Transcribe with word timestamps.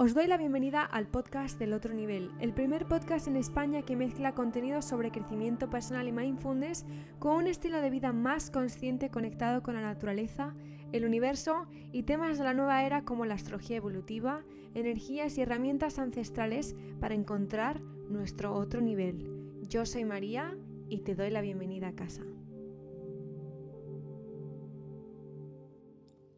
Os 0.00 0.14
doy 0.14 0.28
la 0.28 0.36
bienvenida 0.36 0.84
al 0.84 1.08
podcast 1.08 1.58
del 1.58 1.72
otro 1.72 1.92
nivel, 1.92 2.30
el 2.38 2.52
primer 2.52 2.86
podcast 2.86 3.26
en 3.26 3.34
España 3.34 3.82
que 3.82 3.96
mezcla 3.96 4.32
contenidos 4.32 4.84
sobre 4.84 5.10
crecimiento 5.10 5.70
personal 5.70 6.06
y 6.06 6.12
mindfulness 6.12 6.86
con 7.18 7.34
un 7.34 7.48
estilo 7.48 7.80
de 7.80 7.90
vida 7.90 8.12
más 8.12 8.52
consciente 8.52 9.10
conectado 9.10 9.60
con 9.60 9.74
la 9.74 9.80
naturaleza, 9.80 10.54
el 10.92 11.04
universo 11.04 11.66
y 11.90 12.04
temas 12.04 12.38
de 12.38 12.44
la 12.44 12.54
nueva 12.54 12.84
era 12.84 13.04
como 13.04 13.26
la 13.26 13.34
astrología 13.34 13.78
evolutiva, 13.78 14.44
energías 14.74 15.36
y 15.36 15.40
herramientas 15.40 15.98
ancestrales 15.98 16.76
para 17.00 17.16
encontrar 17.16 17.80
nuestro 17.80 18.54
otro 18.54 18.80
nivel. 18.80 19.26
Yo 19.62 19.84
soy 19.84 20.04
María 20.04 20.56
y 20.88 20.98
te 20.98 21.16
doy 21.16 21.30
la 21.30 21.40
bienvenida 21.40 21.88
a 21.88 21.96
casa. 21.96 22.22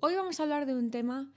Hoy 0.00 0.14
vamos 0.14 0.40
a 0.40 0.44
hablar 0.44 0.64
de 0.64 0.74
un 0.74 0.90
tema 0.90 1.30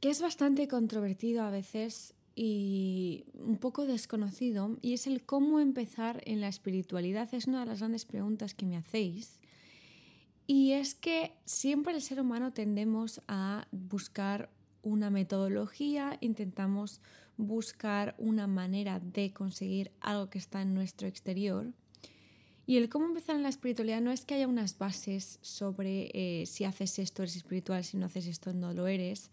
que 0.00 0.10
es 0.10 0.20
bastante 0.20 0.68
controvertido 0.68 1.42
a 1.42 1.50
veces 1.50 2.14
y 2.34 3.24
un 3.34 3.56
poco 3.56 3.84
desconocido, 3.84 4.78
y 4.80 4.92
es 4.92 5.08
el 5.08 5.24
cómo 5.24 5.58
empezar 5.58 6.22
en 6.24 6.40
la 6.40 6.46
espiritualidad. 6.46 7.28
Es 7.34 7.48
una 7.48 7.60
de 7.60 7.66
las 7.66 7.80
grandes 7.80 8.04
preguntas 8.04 8.54
que 8.54 8.64
me 8.64 8.76
hacéis. 8.76 9.40
Y 10.46 10.72
es 10.72 10.94
que 10.94 11.32
siempre 11.44 11.94
el 11.94 12.00
ser 12.00 12.20
humano 12.20 12.52
tendemos 12.52 13.22
a 13.26 13.66
buscar 13.72 14.50
una 14.82 15.10
metodología, 15.10 16.16
intentamos 16.20 17.00
buscar 17.36 18.14
una 18.18 18.46
manera 18.46 19.00
de 19.00 19.32
conseguir 19.32 19.90
algo 20.00 20.30
que 20.30 20.38
está 20.38 20.62
en 20.62 20.74
nuestro 20.74 21.08
exterior. 21.08 21.72
Y 22.66 22.76
el 22.76 22.88
cómo 22.88 23.06
empezar 23.06 23.34
en 23.34 23.42
la 23.42 23.48
espiritualidad 23.48 24.00
no 24.00 24.12
es 24.12 24.24
que 24.24 24.34
haya 24.34 24.46
unas 24.46 24.78
bases 24.78 25.38
sobre 25.42 26.10
eh, 26.14 26.46
si 26.46 26.64
haces 26.64 26.98
esto 26.98 27.22
eres 27.22 27.36
espiritual, 27.36 27.82
si 27.82 27.96
no 27.96 28.06
haces 28.06 28.26
esto 28.26 28.52
no 28.52 28.72
lo 28.72 28.86
eres, 28.86 29.30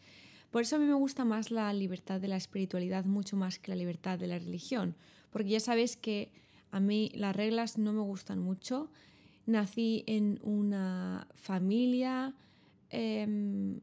por 0.52 0.62
eso 0.62 0.76
a 0.76 0.80
mí 0.80 0.86
me 0.86 0.94
gusta 0.94 1.26
más 1.26 1.52
la 1.52 1.72
libertad 1.74 2.22
de 2.22 2.28
la 2.28 2.38
espiritualidad 2.38 3.06
mucho 3.06 3.36
más 3.36 3.60
que 3.60 3.72
la 3.72 3.76
libertad 3.76 4.18
de 4.18 4.28
la 4.28 4.40
religión, 4.40 4.96
porque 5.32 5.50
ya 5.50 5.60
sabes 5.60 5.98
que 5.98 6.32
a 6.72 6.80
mí 6.80 7.12
las 7.16 7.36
reglas 7.36 7.78
no 7.78 7.94
me 7.94 8.02
gustan 8.02 8.40
mucho. 8.40 8.90
Nací 9.46 10.04
en 10.08 10.40
una 10.44 11.28
familia 11.36 12.34
em, 12.90 13.80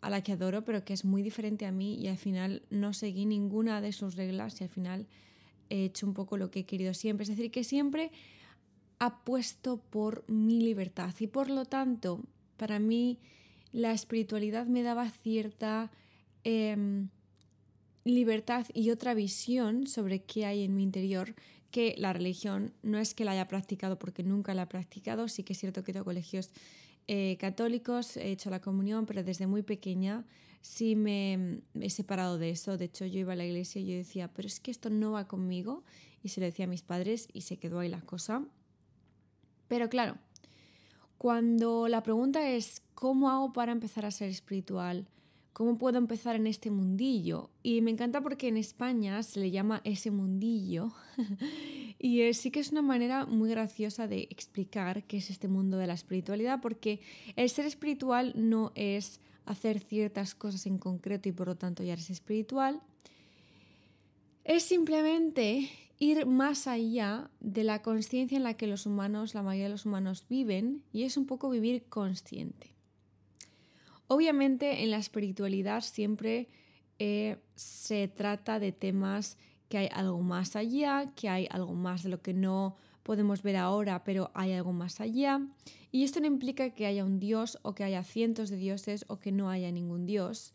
a 0.00 0.10
la 0.10 0.22
que 0.22 0.32
adoro, 0.32 0.64
pero 0.64 0.84
que 0.84 0.92
es 0.92 1.04
muy 1.04 1.22
diferente 1.22 1.66
a 1.66 1.72
mí 1.72 1.94
y 1.94 2.08
al 2.08 2.18
final 2.18 2.62
no 2.70 2.92
seguí 2.92 3.24
ninguna 3.24 3.80
de 3.80 3.92
sus 3.92 4.14
reglas 4.14 4.60
y 4.60 4.64
al 4.64 4.70
final 4.70 5.06
he 5.70 5.84
hecho 5.84 6.06
un 6.06 6.14
poco 6.14 6.36
lo 6.36 6.50
que 6.50 6.60
he 6.60 6.64
querido 6.66 6.94
siempre. 6.94 7.24
Es 7.24 7.30
decir, 7.30 7.50
que 7.50 7.64
siempre 7.64 8.12
apuesto 8.98 9.78
por 9.78 10.24
mi 10.28 10.60
libertad 10.60 11.14
y 11.18 11.26
por 11.26 11.50
lo 11.50 11.64
tanto, 11.64 12.20
para 12.56 12.78
mí 12.78 13.18
la 13.72 13.92
espiritualidad 13.92 14.66
me 14.66 14.82
daba 14.82 15.10
cierta 15.10 15.90
Em, 16.48 17.08
libertad 18.04 18.66
y 18.72 18.90
otra 18.90 19.14
visión 19.14 19.88
sobre 19.88 20.22
qué 20.22 20.46
hay 20.46 20.62
en 20.62 20.76
mi 20.76 20.84
interior 20.84 21.34
que 21.72 21.96
la 21.98 22.12
religión 22.12 22.72
no 22.84 22.98
es 22.98 23.14
que 23.14 23.24
la 23.24 23.32
haya 23.32 23.48
practicado 23.48 23.98
porque 23.98 24.22
nunca 24.22 24.54
la 24.54 24.62
he 24.62 24.66
practicado, 24.66 25.26
sí 25.26 25.42
que 25.42 25.54
es 25.54 25.58
cierto 25.58 25.82
que 25.82 25.92
tengo 25.92 26.04
colegios 26.04 26.52
eh, 27.08 27.36
católicos, 27.40 28.16
he 28.16 28.30
hecho 28.30 28.48
la 28.48 28.60
comunión, 28.60 29.06
pero 29.06 29.24
desde 29.24 29.48
muy 29.48 29.64
pequeña 29.64 30.24
sí 30.60 30.94
me, 30.94 31.62
he 31.80 31.90
separado 31.90 32.38
de 32.38 32.50
eso. 32.50 32.76
De 32.76 32.84
hecho, 32.84 33.06
yo 33.06 33.18
iba 33.18 33.32
a 33.32 33.36
la 33.36 33.44
iglesia 33.44 33.80
y 33.80 33.86
yo 33.86 33.96
decía, 33.96 34.32
pero 34.32 34.46
es 34.46 34.60
que 34.60 34.70
esto 34.70 34.88
no 34.88 35.12
va 35.12 35.26
conmigo. 35.26 35.82
Y 36.22 36.28
se 36.28 36.38
lo 36.40 36.46
decía 36.46 36.66
a 36.66 36.68
mis 36.68 36.82
padres 36.82 37.26
y 37.32 37.40
se 37.40 37.56
quedó 37.56 37.80
ahí 37.80 37.88
la 37.88 38.02
cosa. 38.02 38.44
Pero 39.66 39.88
claro, 39.88 40.16
cuando 41.18 41.88
la 41.88 42.04
pregunta 42.04 42.48
es, 42.48 42.82
¿cómo 42.94 43.30
hago 43.30 43.52
para 43.52 43.72
empezar 43.72 44.06
a 44.06 44.12
ser 44.12 44.28
espiritual? 44.28 45.08
¿Cómo 45.56 45.78
puedo 45.78 45.96
empezar 45.96 46.36
en 46.36 46.46
este 46.46 46.70
mundillo? 46.70 47.48
Y 47.62 47.80
me 47.80 47.90
encanta 47.90 48.20
porque 48.20 48.48
en 48.48 48.58
España 48.58 49.22
se 49.22 49.40
le 49.40 49.50
llama 49.50 49.80
ese 49.84 50.10
mundillo 50.10 50.92
y 51.98 52.30
sí 52.34 52.50
que 52.50 52.60
es 52.60 52.72
una 52.72 52.82
manera 52.82 53.24
muy 53.24 53.48
graciosa 53.48 54.06
de 54.06 54.28
explicar 54.28 55.04
qué 55.04 55.16
es 55.16 55.30
este 55.30 55.48
mundo 55.48 55.78
de 55.78 55.86
la 55.86 55.94
espiritualidad 55.94 56.60
porque 56.60 57.00
el 57.36 57.48
ser 57.48 57.64
espiritual 57.64 58.34
no 58.36 58.70
es 58.74 59.22
hacer 59.46 59.80
ciertas 59.80 60.34
cosas 60.34 60.66
en 60.66 60.76
concreto 60.76 61.30
y 61.30 61.32
por 61.32 61.46
lo 61.46 61.56
tanto 61.56 61.82
ya 61.82 61.94
eres 61.94 62.10
espiritual. 62.10 62.82
Es 64.44 64.62
simplemente 64.62 65.70
ir 65.98 66.26
más 66.26 66.66
allá 66.66 67.30
de 67.40 67.64
la 67.64 67.80
conciencia 67.80 68.36
en 68.36 68.44
la 68.44 68.58
que 68.58 68.66
los 68.66 68.84
humanos, 68.84 69.32
la 69.32 69.42
mayoría 69.42 69.68
de 69.68 69.72
los 69.72 69.86
humanos 69.86 70.26
viven 70.28 70.82
y 70.92 71.04
es 71.04 71.16
un 71.16 71.24
poco 71.24 71.48
vivir 71.48 71.84
consciente. 71.88 72.75
Obviamente 74.08 74.82
en 74.82 74.90
la 74.90 74.98
espiritualidad 74.98 75.82
siempre 75.82 76.48
eh, 76.98 77.38
se 77.54 78.08
trata 78.08 78.58
de 78.58 78.72
temas 78.72 79.36
que 79.68 79.78
hay 79.78 79.88
algo 79.92 80.20
más 80.20 80.56
allá, 80.56 81.06
que 81.16 81.28
hay 81.28 81.48
algo 81.50 81.74
más 81.74 82.04
de 82.04 82.10
lo 82.10 82.22
que 82.22 82.32
no 82.32 82.76
podemos 83.02 83.42
ver 83.42 83.56
ahora, 83.56 84.04
pero 84.04 84.30
hay 84.34 84.52
algo 84.52 84.72
más 84.72 85.00
allá. 85.00 85.40
Y 85.90 86.04
esto 86.04 86.20
no 86.20 86.26
implica 86.26 86.70
que 86.70 86.86
haya 86.86 87.04
un 87.04 87.18
dios 87.18 87.58
o 87.62 87.74
que 87.74 87.84
haya 87.84 88.04
cientos 88.04 88.50
de 88.50 88.56
dioses 88.56 89.04
o 89.08 89.18
que 89.18 89.32
no 89.32 89.50
haya 89.50 89.70
ningún 89.72 90.06
dios. 90.06 90.52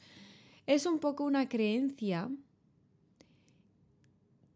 Es 0.68 0.86
un 0.86 1.00
poco 1.00 1.24
una 1.24 1.50
creencia 1.50 2.30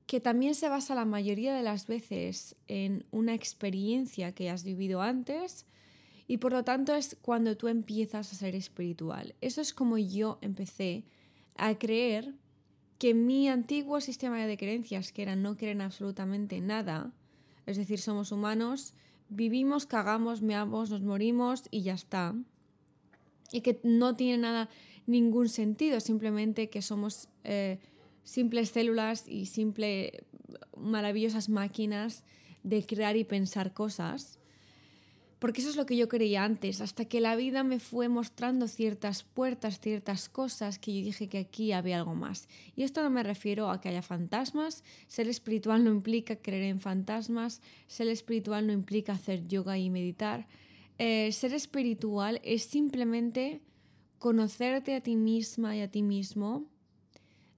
que 0.05 0.19
también 0.19 0.55
se 0.55 0.69
basa 0.69 0.95
la 0.95 1.05
mayoría 1.05 1.53
de 1.53 1.63
las 1.63 1.87
veces 1.87 2.55
en 2.67 3.05
una 3.11 3.33
experiencia 3.33 4.33
que 4.33 4.49
has 4.49 4.63
vivido 4.63 5.01
antes 5.01 5.65
y 6.27 6.37
por 6.37 6.51
lo 6.51 6.63
tanto 6.63 6.93
es 6.95 7.17
cuando 7.21 7.55
tú 7.55 7.67
empiezas 7.67 8.31
a 8.31 8.35
ser 8.35 8.55
espiritual. 8.55 9.35
Eso 9.41 9.61
es 9.61 9.73
como 9.73 9.97
yo 9.97 10.39
empecé 10.41 11.03
a 11.55 11.77
creer 11.77 12.33
que 12.97 13.13
mi 13.13 13.47
antiguo 13.49 14.01
sistema 14.01 14.45
de 14.45 14.57
creencias, 14.57 15.11
que 15.11 15.21
era 15.21 15.35
no 15.35 15.55
creer 15.55 15.81
absolutamente 15.81 16.61
nada, 16.61 17.11
es 17.65 17.77
decir, 17.77 17.99
somos 17.99 18.31
humanos, 18.31 18.93
vivimos, 19.29 19.85
cagamos, 19.85 20.41
meamos, 20.41 20.89
nos 20.89 21.01
morimos 21.01 21.63
y 21.71 21.81
ya 21.81 21.93
está. 21.93 22.35
Y 23.51 23.61
que 23.61 23.79
no 23.83 24.15
tiene 24.15 24.37
nada, 24.39 24.69
ningún 25.07 25.49
sentido, 25.49 25.99
simplemente 25.99 26.69
que 26.69 26.81
somos 26.81 27.29
eh, 27.43 27.79
simples 28.23 28.69
células 28.69 29.27
y 29.27 29.45
simples 29.45 30.11
maravillosas 30.77 31.49
máquinas 31.49 32.23
de 32.63 32.85
crear 32.85 33.15
y 33.15 33.23
pensar 33.23 33.73
cosas 33.73 34.39
porque 35.39 35.61
eso 35.61 35.69
es 35.69 35.75
lo 35.75 35.85
que 35.85 35.97
yo 35.97 36.07
creía 36.07 36.43
antes, 36.43 36.81
hasta 36.81 37.05
que 37.05 37.19
la 37.19 37.35
vida 37.35 37.63
me 37.63 37.79
fue 37.79 38.07
mostrando 38.07 38.67
ciertas 38.67 39.23
puertas, 39.23 39.79
ciertas 39.79 40.29
cosas 40.29 40.79
que 40.79 40.97
yo 40.97 41.05
dije 41.05 41.27
que 41.27 41.39
aquí 41.39 41.71
había 41.71 41.97
algo 41.97 42.15
más. 42.15 42.47
Y 42.75 42.83
esto 42.83 43.03
no 43.03 43.09
me 43.09 43.23
refiero 43.23 43.69
a 43.69 43.81
que 43.81 43.89
haya 43.89 44.01
fantasmas, 44.01 44.83
ser 45.07 45.27
espiritual 45.27 45.83
no 45.83 45.91
implica 45.91 46.37
creer 46.37 46.63
en 46.63 46.79
fantasmas, 46.79 47.61
ser 47.87 48.07
espiritual 48.07 48.65
no 48.65 48.73
implica 48.73 49.13
hacer 49.13 49.47
yoga 49.47 49.77
y 49.77 49.89
meditar. 49.89 50.47
Eh, 50.97 51.31
ser 51.33 51.53
espiritual 51.53 52.39
es 52.43 52.63
simplemente 52.63 53.61
conocerte 54.19 54.95
a 54.95 55.01
ti 55.01 55.17
misma 55.17 55.75
y 55.75 55.81
a 55.81 55.91
ti 55.91 56.01
mismo 56.01 56.63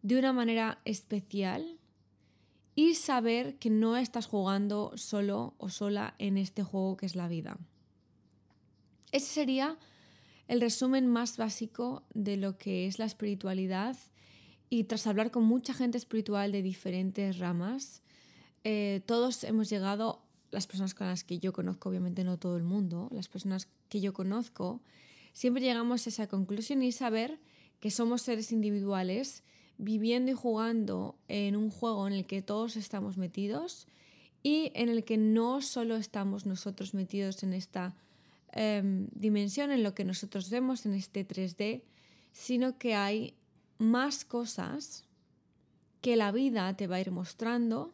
de 0.01 0.17
una 0.17 0.33
manera 0.33 0.79
especial 0.85 1.76
y 2.77 2.93
saber 2.93 3.57
que 3.57 3.71
no 3.71 3.97
estás 3.97 4.27
jugando 4.27 4.91
solo 4.97 5.55
o 5.57 5.69
sola 5.69 6.13
en 6.19 6.37
este 6.37 6.61
juego 6.61 6.95
que 6.95 7.07
es 7.07 7.15
la 7.15 7.27
vida. 7.27 7.57
Ese 9.11 9.25
sería 9.25 9.79
el 10.47 10.61
resumen 10.61 11.07
más 11.07 11.37
básico 11.37 12.03
de 12.13 12.37
lo 12.37 12.59
que 12.59 12.85
es 12.85 12.99
la 12.99 13.05
espiritualidad 13.05 13.97
y 14.69 14.83
tras 14.83 15.07
hablar 15.07 15.31
con 15.31 15.43
mucha 15.43 15.73
gente 15.73 15.97
espiritual 15.97 16.51
de 16.51 16.61
diferentes 16.61 17.39
ramas, 17.39 18.03
eh, 18.63 19.01
todos 19.07 19.43
hemos 19.43 19.71
llegado, 19.71 20.21
las 20.51 20.67
personas 20.67 20.93
con 20.93 21.07
las 21.07 21.23
que 21.23 21.39
yo 21.39 21.53
conozco, 21.53 21.89
obviamente 21.89 22.23
no 22.23 22.37
todo 22.37 22.57
el 22.57 22.63
mundo, 22.63 23.09
las 23.11 23.27
personas 23.27 23.67
que 23.89 24.01
yo 24.01 24.13
conozco, 24.13 24.83
siempre 25.33 25.63
llegamos 25.63 26.05
a 26.05 26.09
esa 26.11 26.27
conclusión 26.27 26.83
y 26.83 26.91
saber 26.91 27.39
que 27.79 27.89
somos 27.89 28.21
seres 28.21 28.51
individuales 28.51 29.43
viviendo 29.77 30.31
y 30.31 30.33
jugando 30.33 31.15
en 31.27 31.55
un 31.55 31.69
juego 31.69 32.07
en 32.07 32.13
el 32.13 32.25
que 32.25 32.41
todos 32.41 32.75
estamos 32.75 33.17
metidos 33.17 33.87
y 34.43 34.71
en 34.75 34.89
el 34.89 35.03
que 35.03 35.17
no 35.17 35.61
solo 35.61 35.95
estamos 35.95 36.45
nosotros 36.45 36.93
metidos 36.93 37.43
en 37.43 37.53
esta 37.53 37.95
Em, 38.59 39.07
dimensión 39.11 39.71
en 39.71 39.83
lo 39.83 39.93
que 39.93 40.03
nosotros 40.03 40.49
vemos 40.49 40.87
en 40.87 40.93
este 40.93 41.23
3D, 41.27 41.83
sino 42.31 42.79
que 42.79 42.95
hay 42.95 43.35
más 43.77 44.25
cosas 44.25 45.05
que 46.01 46.15
la 46.15 46.31
vida 46.31 46.75
te 46.75 46.87
va 46.87 46.95
a 46.95 47.01
ir 47.01 47.11
mostrando 47.11 47.93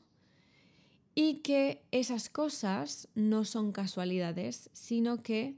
y 1.15 1.39
que 1.39 1.81
esas 1.91 2.29
cosas 2.29 3.09
no 3.15 3.45
son 3.45 3.73
casualidades, 3.73 4.69
sino 4.73 5.21
que 5.21 5.57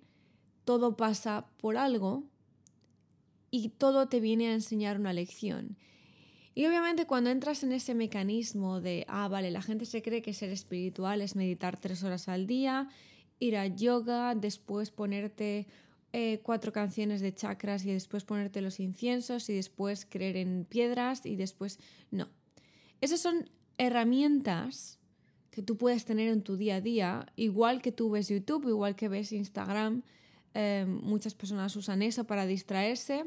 todo 0.63 0.98
pasa 0.98 1.45
por 1.57 1.78
algo 1.78 2.24
y 3.51 3.69
todo 3.69 4.07
te 4.07 4.19
viene 4.19 4.48
a 4.48 4.54
enseñar 4.54 5.00
una 5.00 5.13
lección. 5.13 5.78
Y 6.56 6.66
obviamente 6.66 7.06
cuando 7.06 7.30
entras 7.30 7.63
en 7.63 7.74
ese 7.74 7.94
mecanismo 7.94 8.81
de, 8.81 9.06
ah, 9.07 9.28
vale, 9.28 9.52
la 9.52 9.62
gente 9.62 9.86
se 9.86 10.02
cree 10.02 10.22
que 10.22 10.34
ser 10.34 10.50
espiritual 10.50 11.22
es 11.22 11.36
meditar 11.36 11.78
tres 11.78 12.04
horas 12.04 12.28
al 12.30 12.48
día 12.48 12.90
ir 13.40 13.57
a 13.57 13.68
yoga, 13.68 14.36
después 14.36 14.92
ponerte 14.92 15.68
eh, 16.13 16.40
cuatro 16.44 16.72
canciones 16.72 17.22
de 17.22 17.34
chakras 17.34 17.86
y 17.86 17.92
después 17.92 18.24
ponerte 18.24 18.62
los 18.62 18.80
inciensos 18.80 19.50
y 19.50 19.54
después 19.54 20.06
creer 20.10 20.38
en 20.38 20.66
piedras 20.66 21.25
y 21.25 21.36
después... 21.36 21.80
No. 22.12 22.30
Esas 23.02 23.19
son 23.19 23.50
herramientas 23.78 25.00
que 25.52 25.62
tú 25.62 25.78
puedes 25.78 26.06
tener 26.06 26.30
en 26.30 26.42
tu 26.42 26.57
día 26.57 26.78
a 26.78 26.81
día, 26.81 27.28
igual 27.36 27.81
que 27.81 27.92
tú 27.92 28.10
ves 28.10 28.30
YouTube, 28.30 28.68
igual 28.68 28.96
que 28.96 29.10
ves 29.10 29.31
Instagram, 29.31 30.04
eh, 30.54 30.86
muchas 30.88 31.34
personas 31.34 31.75
usan 31.75 32.02
eso 32.02 32.25
para 32.25 32.46
distraerse. 32.46 33.25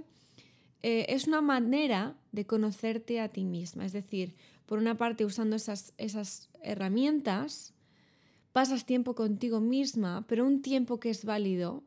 Eh, 0.83 1.07
es 1.09 1.27
una 1.27 1.41
manera 1.41 2.17
de 2.33 2.47
conocerte 2.47 3.21
a 3.21 3.29
ti 3.29 3.45
misma, 3.45 3.85
es 3.85 3.93
decir, 3.93 4.35
por 4.67 4.79
una 4.79 4.97
parte 4.97 5.25
usando 5.25 5.57
esas, 5.57 5.93
esas 5.97 6.51
herramientas, 6.63 7.75
pasas 8.53 8.85
tiempo 8.85 9.15
contigo 9.15 9.61
misma, 9.61 10.25
pero 10.29 10.47
un 10.47 10.63
tiempo 10.63 11.01
que 11.01 11.11
es 11.11 11.25
válido 11.25 11.83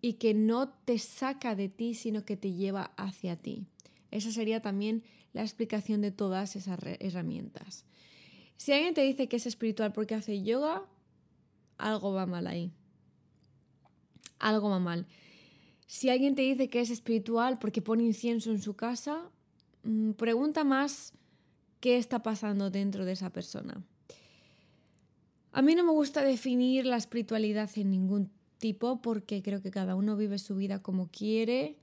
y 0.00 0.14
que 0.14 0.34
no 0.34 0.68
te 0.68 0.98
saca 0.98 1.56
de 1.56 1.68
ti, 1.68 1.94
sino 1.94 2.24
que 2.24 2.36
te 2.36 2.52
lleva 2.52 2.92
hacia 2.96 3.36
ti. 3.36 3.66
Esa 4.10 4.30
sería 4.30 4.60
también 4.60 5.02
la 5.32 5.42
explicación 5.42 6.00
de 6.00 6.10
todas 6.10 6.56
esas 6.56 6.78
herramientas. 7.00 7.84
Si 8.56 8.72
alguien 8.72 8.94
te 8.94 9.02
dice 9.02 9.28
que 9.28 9.36
es 9.36 9.46
espiritual 9.46 9.92
porque 9.92 10.14
hace 10.14 10.42
yoga, 10.42 10.84
algo 11.78 12.12
va 12.12 12.26
mal 12.26 12.46
ahí. 12.46 12.70
Algo 14.38 14.70
va 14.70 14.78
mal. 14.78 15.06
Si 15.86 16.10
alguien 16.10 16.34
te 16.34 16.42
dice 16.42 16.68
que 16.68 16.80
es 16.80 16.90
espiritual 16.90 17.58
porque 17.58 17.82
pone 17.82 18.02
incienso 18.02 18.50
en 18.50 18.60
su 18.60 18.74
casa, 18.74 19.30
mm, 19.84 20.12
pregunta 20.12 20.64
más 20.64 21.12
qué 21.80 21.96
está 21.96 22.22
pasando 22.22 22.70
dentro 22.70 23.04
de 23.04 23.12
esa 23.12 23.30
persona. 23.30 23.82
A 25.52 25.62
mí 25.62 25.74
no 25.74 25.84
me 25.84 25.92
gusta 25.92 26.22
definir 26.22 26.84
la 26.84 26.96
espiritualidad 26.96 27.70
en 27.76 27.90
ningún 27.90 28.30
tipo 28.58 29.00
porque 29.00 29.42
creo 29.42 29.62
que 29.62 29.70
cada 29.70 29.94
uno 29.94 30.16
vive 30.16 30.38
su 30.38 30.56
vida 30.56 30.82
como 30.82 31.08
quiere. 31.08 31.78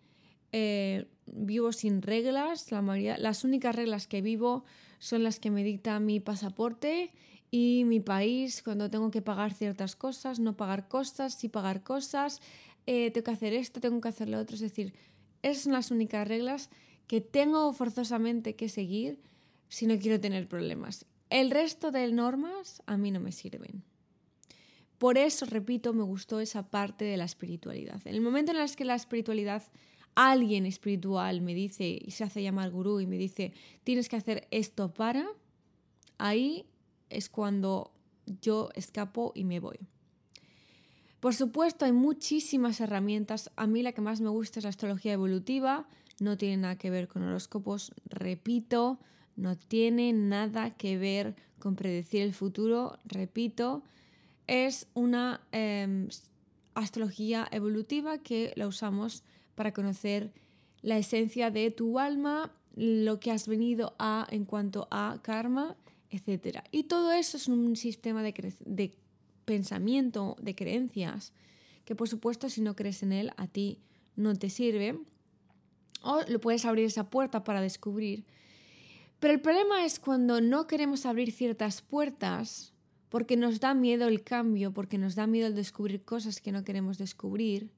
Eh, 0.51 1.07
vivo 1.25 1.71
sin 1.71 2.01
reglas, 2.01 2.71
la 2.71 2.81
mayoría, 2.81 3.17
las 3.17 3.43
únicas 3.43 3.75
reglas 3.75 4.07
que 4.07 4.21
vivo 4.21 4.65
son 4.99 5.23
las 5.23 5.39
que 5.39 5.49
me 5.49 5.63
dicta 5.63 5.99
mi 5.99 6.19
pasaporte 6.19 7.11
y 7.49 7.83
mi 7.85 7.99
país 7.99 8.61
cuando 8.63 8.89
tengo 8.89 9.09
que 9.09 9.21
pagar 9.21 9.53
ciertas 9.53 9.95
cosas, 9.95 10.39
no 10.39 10.55
pagar 10.55 10.87
cosas, 10.87 11.33
sí 11.33 11.49
pagar 11.49 11.83
cosas, 11.83 12.41
eh, 12.85 13.11
tengo 13.11 13.25
que 13.25 13.31
hacer 13.31 13.53
esto, 13.53 13.79
tengo 13.79 14.01
que 14.01 14.09
hacer 14.09 14.29
lo 14.29 14.39
otro. 14.39 14.55
Es 14.55 14.61
decir, 14.61 14.93
esas 15.41 15.63
son 15.63 15.73
las 15.73 15.91
únicas 15.91 16.27
reglas 16.27 16.69
que 17.07 17.21
tengo 17.21 17.71
forzosamente 17.73 18.55
que 18.55 18.69
seguir 18.69 19.19
si 19.69 19.87
no 19.87 19.97
quiero 19.99 20.19
tener 20.19 20.47
problemas. 20.47 21.05
El 21.29 21.51
resto 21.51 21.91
de 21.91 22.11
normas 22.11 22.81
a 22.85 22.97
mí 22.97 23.11
no 23.11 23.19
me 23.19 23.31
sirven. 23.31 23.83
Por 24.97 25.17
eso, 25.17 25.45
repito, 25.45 25.93
me 25.93 26.03
gustó 26.03 26.39
esa 26.39 26.69
parte 26.69 27.03
de 27.05 27.17
la 27.17 27.25
espiritualidad. 27.25 28.01
En 28.05 28.15
el 28.15 28.21
momento 28.21 28.51
en 28.51 28.57
el 28.57 28.75
que 28.75 28.85
la 28.85 28.95
espiritualidad, 28.95 29.63
alguien 30.15 30.65
espiritual 30.65 31.41
me 31.41 31.53
dice 31.53 31.99
y 31.99 32.11
se 32.11 32.23
hace 32.23 32.41
llamar 32.41 32.71
gurú 32.71 32.99
y 32.99 33.07
me 33.07 33.17
dice, 33.17 33.53
tienes 33.83 34.07
que 34.07 34.15
hacer 34.15 34.47
esto 34.51 34.93
para, 34.93 35.25
ahí 36.17 36.65
es 37.09 37.29
cuando 37.29 37.91
yo 38.41 38.69
escapo 38.75 39.33
y 39.35 39.43
me 39.43 39.59
voy. 39.59 39.79
Por 41.23 41.33
supuesto, 41.33 41.85
hay 41.85 41.93
muchísimas 41.93 42.81
herramientas. 42.81 43.49
A 43.55 43.65
mí 43.65 43.81
la 43.81 43.93
que 43.93 44.01
más 44.01 44.19
me 44.19 44.27
gusta 44.27 44.59
es 44.59 44.65
la 44.65 44.71
astrología 44.71 45.13
evolutiva. 45.13 45.87
No 46.19 46.35
tiene 46.35 46.57
nada 46.57 46.77
que 46.77 46.89
ver 46.89 47.07
con 47.07 47.23
horóscopos. 47.23 47.93
Repito, 48.09 48.99
no 49.37 49.55
tiene 49.57 50.11
nada 50.11 50.71
que 50.71 50.97
ver 50.97 51.37
con 51.59 51.77
predecir 51.77 52.23
el 52.23 52.33
futuro, 52.33 52.99
repito, 53.05 53.83
es 54.47 54.87
una 54.95 55.39
em, 55.53 56.09
astrología 56.73 57.47
evolutiva 57.51 58.17
que 58.17 58.51
la 58.57 58.67
usamos 58.67 59.23
para 59.55 59.71
conocer 59.71 60.33
la 60.81 60.97
esencia 60.97 61.51
de 61.51 61.71
tu 61.71 61.99
alma, 61.99 62.51
lo 62.75 63.21
que 63.21 63.31
has 63.31 63.47
venido 63.47 63.95
a 63.97 64.27
en 64.29 64.43
cuanto 64.43 64.89
a 64.91 65.19
karma, 65.21 65.77
etc. 66.09 66.57
Y 66.69 66.83
todo 66.83 67.13
eso 67.13 67.37
es 67.37 67.47
un 67.47 67.77
sistema 67.77 68.23
de, 68.23 68.33
de 68.65 69.02
pensamiento, 69.45 70.35
de 70.41 70.55
creencias, 70.55 71.33
que 71.85 71.95
por 71.95 72.07
supuesto 72.09 72.49
si 72.49 72.61
no 72.61 72.75
crees 72.75 73.03
en 73.03 73.11
él, 73.11 73.31
a 73.37 73.47
ti 73.47 73.79
no 74.15 74.35
te 74.35 74.49
sirve. 74.49 74.99
O 76.01 76.21
lo 76.27 76.39
puedes 76.41 76.65
abrir 76.65 76.85
esa 76.85 77.09
puerta 77.09 77.43
para 77.43 77.61
descubrir 77.61 78.25
pero 79.23 79.35
el 79.35 79.39
problema 79.39 79.85
es 79.85 80.01
cuando 80.01 80.41
no 80.41 80.67
queremos 80.67 81.05
abrir 81.05 81.31
ciertas 81.31 81.81
puertas 81.81 82.73
porque 83.07 83.37
nos 83.37 83.61
da 83.61 83.73
miedo 83.73 84.09
el 84.09 84.21
cambio, 84.21 84.73
porque 84.73 84.97
nos 84.97 85.15
da 85.15 85.27
miedo 85.27 85.47
el 85.47 85.55
descubrir 85.55 86.03
cosas 86.03 86.41
que 86.41 86.51
no 86.51 86.65
queremos 86.65 86.97
descubrir. 86.97 87.71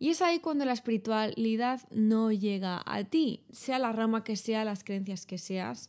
Y 0.00 0.08
es 0.08 0.20
ahí 0.20 0.40
cuando 0.40 0.64
la 0.64 0.72
espiritualidad 0.72 1.82
no 1.92 2.32
llega 2.32 2.82
a 2.84 3.04
ti, 3.04 3.44
sea 3.52 3.78
la 3.78 3.92
rama 3.92 4.24
que 4.24 4.34
sea, 4.34 4.64
las 4.64 4.82
creencias 4.82 5.24
que 5.24 5.38
seas. 5.38 5.88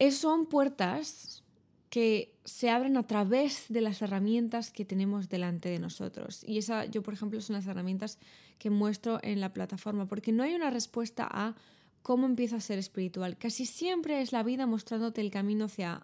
Es, 0.00 0.16
son 0.16 0.46
puertas 0.46 1.44
que 1.90 2.38
se 2.44 2.70
abren 2.70 2.96
a 2.96 3.06
través 3.06 3.66
de 3.68 3.80
las 3.80 4.00
herramientas 4.00 4.70
que 4.70 4.84
tenemos 4.84 5.28
delante 5.28 5.68
de 5.68 5.80
nosotros. 5.80 6.44
Y 6.46 6.58
esa, 6.58 6.86
yo, 6.86 7.02
por 7.02 7.14
ejemplo, 7.14 7.40
son 7.40 7.54
las 7.54 7.66
herramientas 7.66 8.18
que 8.58 8.70
muestro 8.70 9.18
en 9.22 9.40
la 9.40 9.52
plataforma, 9.52 10.06
porque 10.06 10.32
no 10.32 10.44
hay 10.44 10.54
una 10.54 10.70
respuesta 10.70 11.28
a 11.28 11.56
cómo 12.02 12.26
empieza 12.26 12.56
a 12.56 12.60
ser 12.60 12.78
espiritual. 12.78 13.36
Casi 13.36 13.66
siempre 13.66 14.22
es 14.22 14.32
la 14.32 14.44
vida 14.44 14.66
mostrándote 14.66 15.20
el 15.20 15.32
camino 15.32 15.64
hacia 15.64 16.00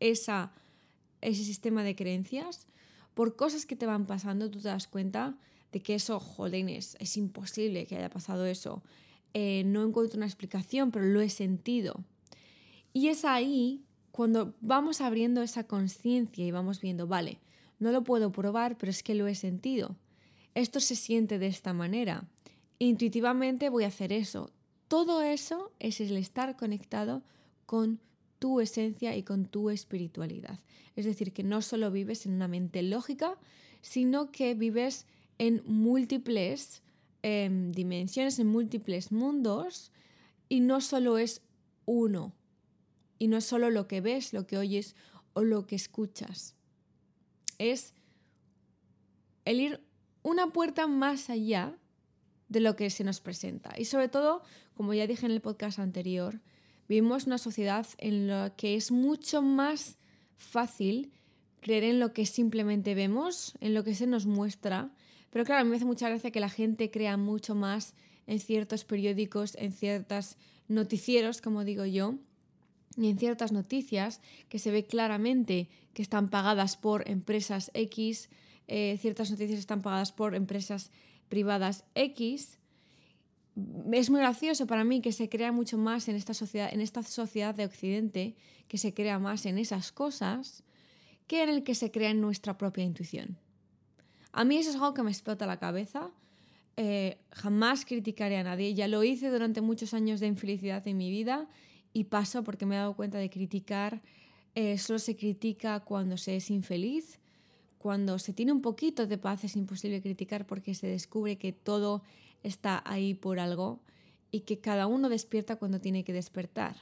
esa, 0.00 0.52
ese 1.22 1.44
sistema 1.44 1.82
de 1.82 1.96
creencias. 1.96 2.66
Por 3.14 3.34
cosas 3.34 3.64
que 3.64 3.76
te 3.76 3.86
van 3.86 4.06
pasando, 4.06 4.50
tú 4.50 4.60
te 4.60 4.68
das 4.68 4.86
cuenta 4.86 5.38
de 5.72 5.80
que 5.80 5.94
eso, 5.94 6.20
jolines, 6.20 6.96
es 7.00 7.16
imposible 7.16 7.86
que 7.86 7.96
haya 7.96 8.10
pasado 8.10 8.44
eso. 8.44 8.82
Eh, 9.32 9.62
no 9.64 9.82
encuentro 9.82 10.18
una 10.18 10.26
explicación, 10.26 10.90
pero 10.90 11.06
lo 11.06 11.22
he 11.22 11.30
sentido. 11.30 12.04
Y 12.92 13.08
es 13.08 13.24
ahí 13.24 13.82
cuando 14.12 14.54
vamos 14.60 15.00
abriendo 15.00 15.42
esa 15.42 15.64
conciencia 15.64 16.44
y 16.44 16.50
vamos 16.50 16.80
viendo, 16.80 17.06
vale, 17.06 17.40
no 17.78 17.90
lo 17.90 18.04
puedo 18.04 18.30
probar, 18.30 18.76
pero 18.78 18.90
es 18.90 19.02
que 19.02 19.14
lo 19.14 19.26
he 19.26 19.34
sentido. 19.34 19.96
Esto 20.54 20.80
se 20.80 20.94
siente 20.94 21.38
de 21.38 21.46
esta 21.46 21.72
manera. 21.72 22.28
Intuitivamente 22.78 23.70
voy 23.70 23.84
a 23.84 23.88
hacer 23.88 24.12
eso. 24.12 24.50
Todo 24.86 25.22
eso 25.22 25.72
es 25.80 26.00
el 26.00 26.16
estar 26.16 26.56
conectado 26.56 27.22
con 27.64 28.00
tu 28.38 28.60
esencia 28.60 29.16
y 29.16 29.22
con 29.22 29.46
tu 29.46 29.70
espiritualidad. 29.70 30.60
Es 30.94 31.06
decir, 31.06 31.32
que 31.32 31.42
no 31.42 31.62
solo 31.62 31.90
vives 31.90 32.26
en 32.26 32.34
una 32.34 32.48
mente 32.48 32.82
lógica, 32.82 33.38
sino 33.80 34.30
que 34.30 34.54
vives 34.54 35.06
en 35.38 35.62
múltiples 35.64 36.82
em, 37.22 37.72
dimensiones, 37.72 38.38
en 38.38 38.48
múltiples 38.48 39.10
mundos, 39.10 39.90
y 40.48 40.60
no 40.60 40.82
solo 40.82 41.16
es 41.16 41.40
uno, 41.86 42.34
y 43.22 43.28
no 43.28 43.36
es 43.36 43.44
solo 43.44 43.70
lo 43.70 43.86
que 43.86 44.00
ves, 44.00 44.32
lo 44.32 44.48
que 44.48 44.58
oyes 44.58 44.96
o 45.32 45.44
lo 45.44 45.64
que 45.64 45.76
escuchas. 45.76 46.56
Es 47.58 47.94
el 49.44 49.60
ir 49.60 49.80
una 50.24 50.48
puerta 50.48 50.88
más 50.88 51.30
allá 51.30 51.78
de 52.48 52.58
lo 52.58 52.74
que 52.74 52.90
se 52.90 53.04
nos 53.04 53.20
presenta. 53.20 53.74
Y 53.78 53.84
sobre 53.84 54.08
todo, 54.08 54.42
como 54.74 54.92
ya 54.92 55.06
dije 55.06 55.24
en 55.24 55.30
el 55.30 55.40
podcast 55.40 55.78
anterior, 55.78 56.40
vivimos 56.88 57.26
una 57.28 57.38
sociedad 57.38 57.86
en 57.98 58.26
la 58.26 58.56
que 58.56 58.74
es 58.74 58.90
mucho 58.90 59.40
más 59.40 59.98
fácil 60.36 61.12
creer 61.60 61.84
en 61.84 62.00
lo 62.00 62.12
que 62.12 62.26
simplemente 62.26 62.96
vemos, 62.96 63.54
en 63.60 63.72
lo 63.72 63.84
que 63.84 63.94
se 63.94 64.08
nos 64.08 64.26
muestra. 64.26 64.90
Pero 65.30 65.44
claro, 65.44 65.60
a 65.60 65.64
mí 65.64 65.70
me 65.70 65.76
hace 65.76 65.84
mucha 65.84 66.08
gracia 66.08 66.32
que 66.32 66.40
la 66.40 66.50
gente 66.50 66.90
crea 66.90 67.16
mucho 67.16 67.54
más 67.54 67.94
en 68.26 68.40
ciertos 68.40 68.84
periódicos, 68.84 69.54
en 69.60 69.70
ciertos 69.70 70.36
noticieros, 70.66 71.40
como 71.40 71.62
digo 71.62 71.84
yo, 71.84 72.18
y 72.96 73.08
en 73.08 73.18
ciertas 73.18 73.52
noticias 73.52 74.20
que 74.48 74.58
se 74.58 74.70
ve 74.70 74.84
claramente 74.86 75.68
que 75.94 76.02
están 76.02 76.28
pagadas 76.28 76.76
por 76.76 77.08
empresas 77.08 77.70
X, 77.74 78.28
eh, 78.68 78.98
ciertas 79.00 79.30
noticias 79.30 79.58
están 79.58 79.82
pagadas 79.82 80.12
por 80.12 80.34
empresas 80.34 80.90
privadas 81.28 81.84
X, 81.94 82.58
es 83.92 84.10
muy 84.10 84.20
gracioso 84.20 84.66
para 84.66 84.84
mí 84.84 85.00
que 85.00 85.12
se 85.12 85.28
crea 85.28 85.52
mucho 85.52 85.76
más 85.76 86.08
en 86.08 86.16
esta 86.16 86.32
sociedad, 86.32 86.72
en 86.72 86.80
esta 86.80 87.02
sociedad 87.02 87.54
de 87.54 87.66
Occidente, 87.66 88.34
que 88.66 88.78
se 88.78 88.94
crea 88.94 89.18
más 89.18 89.44
en 89.44 89.58
esas 89.58 89.92
cosas 89.92 90.64
que 91.26 91.42
en 91.42 91.50
el 91.50 91.62
que 91.62 91.74
se 91.74 91.90
crea 91.90 92.10
en 92.10 92.20
nuestra 92.20 92.56
propia 92.56 92.84
intuición. 92.84 93.38
A 94.32 94.44
mí 94.44 94.56
eso 94.56 94.70
es 94.70 94.76
algo 94.76 94.94
que 94.94 95.02
me 95.02 95.10
explota 95.10 95.46
la 95.46 95.58
cabeza. 95.58 96.10
Eh, 96.76 97.18
jamás 97.30 97.84
criticaré 97.84 98.38
a 98.38 98.42
nadie. 98.42 98.72
Ya 98.72 98.88
lo 98.88 99.04
hice 99.04 99.28
durante 99.28 99.60
muchos 99.60 99.92
años 99.92 100.20
de 100.20 100.26
infelicidad 100.26 100.86
en 100.88 100.96
mi 100.96 101.10
vida 101.10 101.46
y 101.92 102.04
paso 102.04 102.42
porque 102.44 102.66
me 102.66 102.74
he 102.74 102.78
dado 102.78 102.94
cuenta 102.94 103.18
de 103.18 103.30
criticar. 103.30 104.02
Eh, 104.54 104.78
solo 104.78 104.98
se 104.98 105.16
critica 105.16 105.80
cuando 105.80 106.16
se 106.16 106.36
es 106.36 106.50
infeliz 106.50 107.18
cuando 107.82 108.20
se 108.20 108.32
tiene 108.32 108.52
un 108.52 108.62
poquito 108.62 109.08
de 109.08 109.18
paz 109.18 109.42
es 109.42 109.56
imposible 109.56 110.00
criticar 110.00 110.46
porque 110.46 110.72
se 110.72 110.86
descubre 110.86 111.36
que 111.36 111.52
todo 111.52 112.04
está 112.44 112.80
ahí 112.86 113.12
por 113.12 113.40
algo 113.40 113.82
y 114.30 114.42
que 114.42 114.60
cada 114.60 114.86
uno 114.86 115.08
despierta 115.08 115.56
cuando 115.56 115.80
tiene 115.80 116.04
que 116.04 116.12
despertar. 116.12 116.76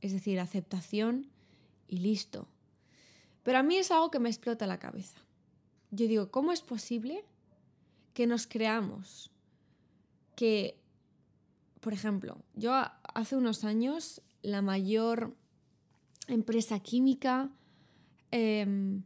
Es 0.00 0.12
decir, 0.12 0.40
aceptación 0.40 1.30
y 1.86 1.98
listo. 1.98 2.48
Pero 3.44 3.58
a 3.58 3.62
mí 3.62 3.76
es 3.76 3.92
algo 3.92 4.10
que 4.10 4.18
me 4.18 4.28
explota 4.28 4.66
la 4.66 4.80
cabeza. 4.80 5.20
Yo 5.92 6.08
digo, 6.08 6.32
¿cómo 6.32 6.50
es 6.50 6.62
posible 6.62 7.24
que 8.12 8.26
nos 8.26 8.48
creamos 8.48 9.30
que, 10.34 10.80
por 11.78 11.92
ejemplo, 11.92 12.38
yo 12.54 12.74
hace 13.14 13.36
unos 13.36 13.64
años 13.64 14.22
la 14.42 14.62
mayor 14.62 15.34
empresa 16.26 16.80
química, 16.80 17.50
em, 18.30 19.02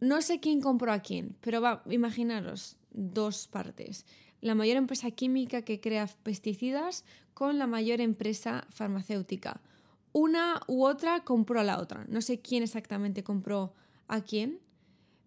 no 0.00 0.22
sé 0.22 0.40
quién 0.40 0.60
compró 0.60 0.92
a 0.92 1.00
quién, 1.00 1.36
pero 1.40 1.60
va, 1.60 1.82
imaginaros 1.90 2.76
dos 2.90 3.48
partes. 3.48 4.06
La 4.40 4.54
mayor 4.54 4.76
empresa 4.76 5.10
química 5.10 5.62
que 5.62 5.80
crea 5.80 6.06
pesticidas 6.22 7.04
con 7.32 7.58
la 7.58 7.66
mayor 7.66 8.00
empresa 8.00 8.66
farmacéutica. 8.70 9.60
Una 10.12 10.60
u 10.68 10.84
otra 10.84 11.24
compró 11.24 11.60
a 11.60 11.64
la 11.64 11.80
otra. 11.80 12.04
No 12.08 12.20
sé 12.20 12.40
quién 12.40 12.62
exactamente 12.62 13.24
compró 13.24 13.74
a 14.06 14.20
quién, 14.20 14.60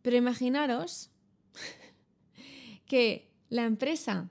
pero 0.01 0.15
imaginaros 0.15 1.09
que 2.85 3.29
la 3.49 3.65
empresa 3.65 4.29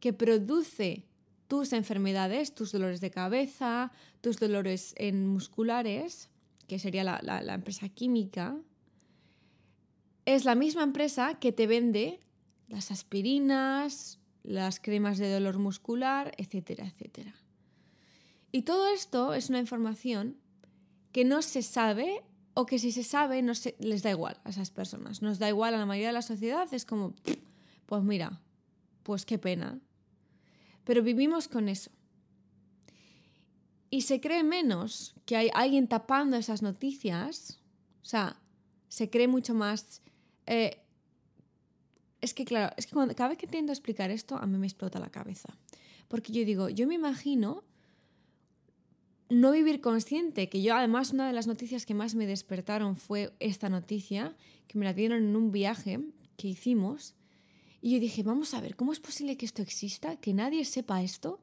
que 0.00 0.12
produce 0.12 1.05
tus 1.48 1.72
enfermedades, 1.72 2.54
tus 2.54 2.72
dolores 2.72 3.00
de 3.00 3.10
cabeza, 3.10 3.92
tus 4.20 4.38
dolores 4.38 4.94
en 4.96 5.26
musculares, 5.26 6.28
que 6.66 6.78
sería 6.78 7.04
la, 7.04 7.20
la, 7.22 7.54
empresa 7.54 7.88
química, 7.88 8.56
es 10.24 10.44
la 10.44 10.54
misma 10.54 10.82
empresa 10.82 11.38
que 11.38 11.52
te 11.52 11.66
vende 11.66 12.20
las 12.68 12.90
aspirinas, 12.90 14.18
las 14.42 14.80
cremas 14.80 15.18
de 15.18 15.32
dolor 15.32 15.58
muscular, 15.58 16.32
etcétera, 16.36 16.86
etcétera. 16.86 17.34
Y 18.50 18.62
todo 18.62 18.88
esto 18.88 19.34
es 19.34 19.48
una 19.48 19.60
información 19.60 20.36
que 21.12 21.24
no 21.24 21.42
se 21.42 21.62
sabe 21.62 22.24
o 22.54 22.66
que 22.66 22.78
si 22.78 22.90
se 22.90 23.04
sabe 23.04 23.42
no 23.42 23.54
se, 23.54 23.76
les 23.78 24.02
da 24.02 24.10
igual 24.10 24.40
a 24.44 24.50
esas 24.50 24.70
personas. 24.70 25.22
Nos 25.22 25.38
da 25.38 25.48
igual 25.48 25.74
a 25.74 25.78
la 25.78 25.86
mayoría 25.86 26.08
de 26.08 26.14
la 26.14 26.22
sociedad. 26.22 26.66
Es 26.72 26.86
como, 26.86 27.14
pues 27.84 28.02
mira, 28.02 28.40
pues 29.02 29.26
qué 29.26 29.38
pena. 29.38 29.78
Pero 30.86 31.02
vivimos 31.02 31.48
con 31.48 31.68
eso. 31.68 31.90
Y 33.90 34.02
se 34.02 34.20
cree 34.20 34.44
menos 34.44 35.14
que 35.26 35.36
hay 35.36 35.50
alguien 35.52 35.88
tapando 35.88 36.36
esas 36.36 36.62
noticias. 36.62 37.60
O 38.02 38.06
sea, 38.06 38.36
se 38.88 39.10
cree 39.10 39.26
mucho 39.26 39.52
más... 39.52 40.00
Eh, 40.46 40.80
es 42.20 42.34
que 42.34 42.44
claro, 42.44 42.72
es 42.76 42.86
que 42.86 42.94
cada 43.14 43.28
vez 43.28 43.38
que 43.38 43.46
intento 43.46 43.72
explicar 43.72 44.10
esto, 44.10 44.36
a 44.36 44.46
mí 44.46 44.56
me 44.58 44.66
explota 44.66 45.00
la 45.00 45.10
cabeza. 45.10 45.58
Porque 46.06 46.32
yo 46.32 46.44
digo, 46.44 46.68
yo 46.68 46.86
me 46.86 46.94
imagino 46.94 47.64
no 49.28 49.50
vivir 49.50 49.80
consciente, 49.80 50.48
que 50.48 50.62
yo 50.62 50.76
además 50.76 51.12
una 51.12 51.26
de 51.26 51.32
las 51.32 51.48
noticias 51.48 51.84
que 51.84 51.94
más 51.94 52.14
me 52.14 52.28
despertaron 52.28 52.96
fue 52.96 53.32
esta 53.40 53.68
noticia, 53.68 54.36
que 54.68 54.78
me 54.78 54.84
la 54.84 54.92
dieron 54.92 55.18
en 55.18 55.34
un 55.34 55.50
viaje 55.50 55.98
que 56.36 56.46
hicimos, 56.46 57.15
y 57.86 57.92
yo 57.92 58.00
dije, 58.00 58.24
vamos 58.24 58.52
a 58.52 58.60
ver, 58.60 58.74
¿cómo 58.74 58.92
es 58.92 58.98
posible 58.98 59.36
que 59.36 59.46
esto 59.46 59.62
exista? 59.62 60.16
Que 60.16 60.34
nadie 60.34 60.64
sepa 60.64 61.04
esto. 61.04 61.40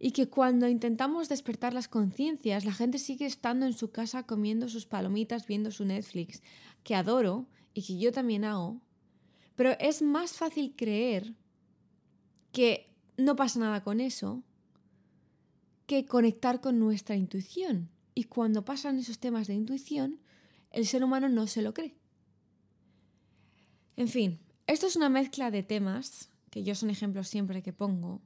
Y 0.00 0.10
que 0.10 0.28
cuando 0.28 0.66
intentamos 0.66 1.28
despertar 1.28 1.72
las 1.72 1.86
conciencias, 1.86 2.64
la 2.64 2.72
gente 2.72 2.98
sigue 2.98 3.26
estando 3.26 3.64
en 3.64 3.74
su 3.74 3.92
casa 3.92 4.24
comiendo 4.24 4.68
sus 4.68 4.84
palomitas, 4.84 5.46
viendo 5.46 5.70
su 5.70 5.84
Netflix, 5.84 6.42
que 6.82 6.96
adoro 6.96 7.46
y 7.74 7.82
que 7.82 7.96
yo 7.96 8.10
también 8.10 8.44
hago. 8.44 8.80
Pero 9.54 9.76
es 9.78 10.02
más 10.02 10.32
fácil 10.32 10.74
creer 10.74 11.36
que 12.50 12.92
no 13.16 13.36
pasa 13.36 13.60
nada 13.60 13.84
con 13.84 14.00
eso 14.00 14.42
que 15.86 16.06
conectar 16.06 16.60
con 16.60 16.80
nuestra 16.80 17.14
intuición. 17.14 17.88
Y 18.16 18.24
cuando 18.24 18.64
pasan 18.64 18.98
esos 18.98 19.20
temas 19.20 19.46
de 19.46 19.54
intuición, 19.54 20.18
el 20.72 20.88
ser 20.88 21.04
humano 21.04 21.28
no 21.28 21.46
se 21.46 21.62
lo 21.62 21.72
cree. 21.72 21.94
En 23.94 24.08
fin, 24.08 24.40
esto 24.66 24.86
es 24.86 24.96
una 24.96 25.08
mezcla 25.08 25.50
de 25.50 25.62
temas, 25.62 26.30
que 26.50 26.62
yo 26.62 26.74
son 26.74 26.90
ejemplos 26.90 27.28
siempre 27.28 27.62
que 27.62 27.72
pongo, 27.72 28.20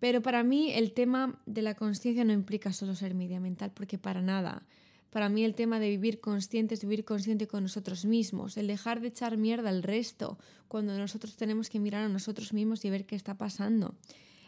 pero 0.00 0.22
para 0.22 0.42
mí 0.42 0.72
el 0.72 0.92
tema 0.92 1.40
de 1.46 1.62
la 1.62 1.74
conciencia 1.74 2.24
no 2.24 2.32
implica 2.32 2.72
solo 2.72 2.94
ser 2.94 3.14
media 3.14 3.38
mental, 3.38 3.70
porque 3.74 3.98
para 3.98 4.22
nada. 4.22 4.66
Para 5.10 5.28
mí 5.28 5.44
el 5.44 5.54
tema 5.54 5.78
de 5.78 5.90
vivir 5.90 6.20
consciente 6.20 6.74
es 6.74 6.82
vivir 6.82 7.04
consciente 7.04 7.46
con 7.46 7.62
nosotros 7.64 8.04
mismos, 8.04 8.56
el 8.56 8.66
dejar 8.66 9.00
de 9.00 9.08
echar 9.08 9.36
mierda 9.36 9.68
al 9.68 9.82
resto, 9.82 10.38
cuando 10.68 10.96
nosotros 10.96 11.36
tenemos 11.36 11.68
que 11.68 11.80
mirar 11.80 12.04
a 12.04 12.08
nosotros 12.08 12.52
mismos 12.52 12.84
y 12.84 12.90
ver 12.90 13.06
qué 13.06 13.16
está 13.16 13.36
pasando. 13.36 13.94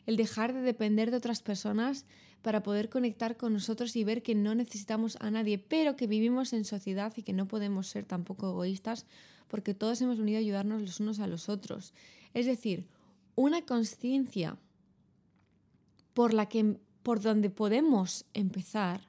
El 0.06 0.16
dejar 0.16 0.52
de 0.52 0.62
depender 0.62 1.10
de 1.10 1.18
otras 1.18 1.42
personas 1.42 2.06
para 2.42 2.62
poder 2.62 2.88
conectar 2.88 3.36
con 3.36 3.52
nosotros 3.52 3.94
y 3.94 4.04
ver 4.04 4.22
que 4.22 4.34
no 4.34 4.54
necesitamos 4.54 5.16
a 5.20 5.30
nadie, 5.30 5.58
pero 5.58 5.96
que 5.96 6.06
vivimos 6.06 6.52
en 6.52 6.64
sociedad 6.64 7.12
y 7.16 7.22
que 7.22 7.32
no 7.32 7.46
podemos 7.46 7.88
ser 7.88 8.04
tampoco 8.04 8.48
egoístas 8.50 9.06
porque 9.52 9.74
todos 9.74 10.00
hemos 10.00 10.16
venido 10.16 10.38
a 10.38 10.40
ayudarnos 10.40 10.80
los 10.80 10.98
unos 10.98 11.20
a 11.20 11.26
los 11.26 11.50
otros. 11.50 11.92
Es 12.32 12.46
decir, 12.46 12.86
una 13.34 13.60
conciencia 13.66 14.56
por 16.14 16.32
la 16.32 16.48
que 16.48 16.78
por 17.02 17.20
donde 17.20 17.50
podemos 17.50 18.24
empezar 18.32 19.06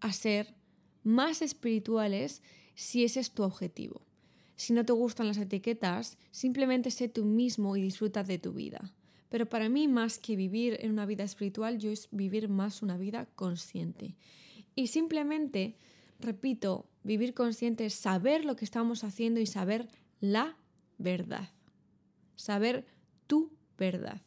a 0.00 0.12
ser 0.12 0.54
más 1.02 1.40
espirituales 1.40 2.42
si 2.74 3.04
ese 3.04 3.20
es 3.20 3.30
tu 3.30 3.42
objetivo. 3.42 4.02
Si 4.54 4.74
no 4.74 4.84
te 4.84 4.92
gustan 4.92 5.28
las 5.28 5.38
etiquetas, 5.38 6.18
simplemente 6.30 6.90
sé 6.90 7.08
tú 7.08 7.24
mismo 7.24 7.74
y 7.74 7.80
disfruta 7.80 8.24
de 8.24 8.36
tu 8.36 8.52
vida. 8.52 8.92
Pero 9.30 9.48
para 9.48 9.70
mí, 9.70 9.88
más 9.88 10.18
que 10.18 10.36
vivir 10.36 10.76
en 10.80 10.90
una 10.90 11.06
vida 11.06 11.24
espiritual, 11.24 11.78
yo 11.78 11.90
es 11.90 12.06
vivir 12.10 12.50
más 12.50 12.82
una 12.82 12.98
vida 12.98 13.24
consciente. 13.34 14.14
Y 14.74 14.88
simplemente, 14.88 15.78
repito, 16.22 16.86
Vivir 17.04 17.34
consciente 17.34 17.86
es 17.86 17.94
saber 17.94 18.44
lo 18.44 18.56
que 18.56 18.64
estamos 18.64 19.02
haciendo 19.02 19.40
y 19.40 19.46
saber 19.46 19.88
la 20.20 20.56
verdad. 20.98 21.50
Saber 22.36 22.86
tu 23.26 23.50
verdad. 23.76 24.22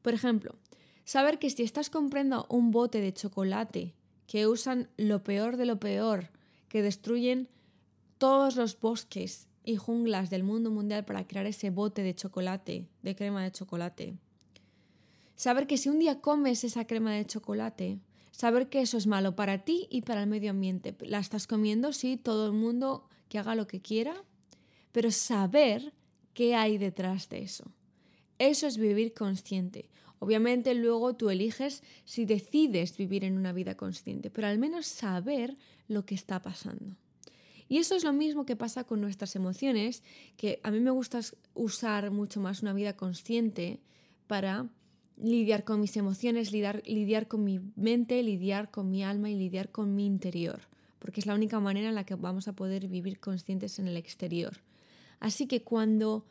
Por 0.00 0.14
ejemplo, 0.14 0.56
saber 1.04 1.38
que 1.38 1.50
si 1.50 1.62
estás 1.62 1.90
comprando 1.90 2.46
un 2.48 2.70
bote 2.70 3.00
de 3.00 3.12
chocolate 3.12 3.94
que 4.26 4.46
usan 4.46 4.88
lo 4.96 5.22
peor 5.22 5.56
de 5.56 5.66
lo 5.66 5.78
peor, 5.78 6.30
que 6.68 6.82
destruyen 6.82 7.48
todos 8.18 8.56
los 8.56 8.80
bosques 8.80 9.46
y 9.62 9.76
junglas 9.76 10.30
del 10.30 10.42
mundo 10.42 10.70
mundial 10.70 11.04
para 11.04 11.26
crear 11.26 11.46
ese 11.46 11.70
bote 11.70 12.02
de 12.02 12.14
chocolate, 12.14 12.88
de 13.02 13.14
crema 13.14 13.44
de 13.44 13.52
chocolate. 13.52 14.16
Saber 15.34 15.66
que 15.66 15.76
si 15.76 15.90
un 15.90 15.98
día 15.98 16.20
comes 16.20 16.64
esa 16.64 16.86
crema 16.86 17.12
de 17.12 17.26
chocolate, 17.26 17.98
saber 18.36 18.68
que 18.68 18.82
eso 18.82 18.98
es 18.98 19.06
malo 19.06 19.34
para 19.34 19.64
ti 19.64 19.88
y 19.90 20.02
para 20.02 20.20
el 20.20 20.28
medio 20.28 20.50
ambiente. 20.50 20.94
La 21.00 21.20
estás 21.20 21.46
comiendo, 21.46 21.94
sí, 21.94 22.18
todo 22.18 22.44
el 22.46 22.52
mundo 22.52 23.08
que 23.30 23.38
haga 23.38 23.54
lo 23.54 23.66
que 23.66 23.80
quiera, 23.80 24.14
pero 24.92 25.10
saber 25.10 25.94
qué 26.34 26.54
hay 26.54 26.76
detrás 26.76 27.30
de 27.30 27.42
eso. 27.42 27.64
Eso 28.38 28.66
es 28.66 28.76
vivir 28.76 29.14
consciente. 29.14 29.88
Obviamente 30.18 30.74
luego 30.74 31.16
tú 31.16 31.30
eliges 31.30 31.82
si 32.04 32.26
decides 32.26 32.94
vivir 32.98 33.24
en 33.24 33.38
una 33.38 33.54
vida 33.54 33.74
consciente, 33.74 34.28
pero 34.28 34.48
al 34.48 34.58
menos 34.58 34.86
saber 34.86 35.56
lo 35.88 36.04
que 36.04 36.14
está 36.14 36.42
pasando. 36.42 36.94
Y 37.70 37.78
eso 37.78 37.94
es 37.94 38.04
lo 38.04 38.12
mismo 38.12 38.44
que 38.44 38.54
pasa 38.54 38.84
con 38.84 39.00
nuestras 39.00 39.34
emociones, 39.34 40.02
que 40.36 40.60
a 40.62 40.70
mí 40.70 40.80
me 40.80 40.90
gusta 40.90 41.20
usar 41.54 42.10
mucho 42.10 42.40
más 42.40 42.60
una 42.60 42.74
vida 42.74 42.96
consciente 42.96 43.80
para 44.26 44.68
lidiar 45.16 45.64
con 45.64 45.80
mis 45.80 45.96
emociones, 45.96 46.52
lidiar, 46.52 46.82
lidiar 46.86 47.28
con 47.28 47.44
mi 47.44 47.60
mente, 47.74 48.22
lidiar 48.22 48.70
con 48.70 48.90
mi 48.90 49.02
alma 49.02 49.30
y 49.30 49.34
lidiar 49.34 49.70
con 49.70 49.94
mi 49.94 50.06
interior, 50.06 50.60
porque 50.98 51.20
es 51.20 51.26
la 51.26 51.34
única 51.34 51.58
manera 51.60 51.88
en 51.88 51.94
la 51.94 52.04
que 52.04 52.14
vamos 52.14 52.48
a 52.48 52.52
poder 52.52 52.88
vivir 52.88 53.18
conscientes 53.18 53.78
en 53.78 53.88
el 53.88 53.96
exterior. 53.96 54.60
Así 55.20 55.46
que 55.46 55.62
cuando 55.62 56.26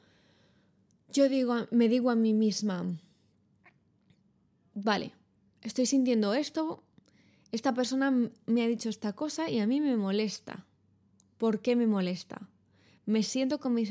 yo 1.12 1.30
digo, 1.30 1.56
me 1.72 1.90
digo 1.90 2.12
a 2.12 2.16
mí 2.16 2.34
misma, 2.34 2.86
vale, 4.74 5.14
estoy 5.62 5.86
sintiendo 5.86 6.34
esto, 6.34 6.84
esta 7.52 7.74
persona 7.74 8.12
me 8.46 8.64
ha 8.64 8.68
dicho 8.68 8.90
esta 8.90 9.14
cosa 9.14 9.50
y 9.50 9.60
a 9.60 9.68
mí 9.68 9.82
me 9.82 9.98
molesta. 9.98 10.66
¿Por 11.38 11.62
qué 11.62 11.76
me 11.76 11.88
molesta? 11.88 12.50
Me 13.06 13.24
siento 13.24 13.60
con 13.60 13.74
mi, 13.74 13.86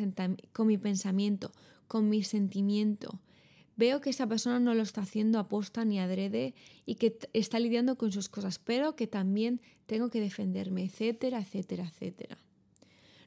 con 0.53 0.67
mi 0.67 0.79
pensamiento, 0.79 1.53
con 1.87 2.09
mi 2.09 2.23
sentimiento, 2.23 3.21
veo 3.77 4.01
que 4.01 4.11
esa 4.11 4.27
persona 4.27 4.61
no 4.61 4.75
lo 4.75 4.83
está 4.83 5.03
haciendo 5.03 5.39
aposta 5.39 5.85
ni 5.85 5.99
adrede 5.99 6.55
y 6.87 6.97
que 6.97 7.19
está 7.33 7.59
lidiando 7.59 7.97
con 7.97 8.13
sus 8.13 8.29
cosas, 8.29 8.59
pero 8.59 8.97
que 8.97 9.07
también 9.07 9.61
tengo 9.87 10.11
que 10.11 10.21
defenderme, 10.21 10.85
etcétera, 10.85 11.41
etcétera, 11.41 11.85
etcétera. 11.89 12.39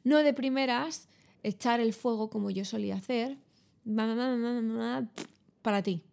No 0.04 0.18
de 0.24 0.34
primeras 0.34 1.10
echar 1.44 1.80
el 1.80 1.94
fuego 1.94 2.30
como 2.30 2.50
yo 2.50 2.66
solía 2.66 2.96
hacer 2.96 3.38
para 5.62 5.82
ti. 5.84 6.04